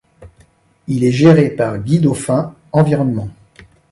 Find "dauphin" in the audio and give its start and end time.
1.99-2.55